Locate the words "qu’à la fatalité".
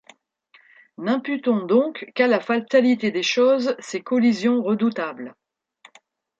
2.15-3.11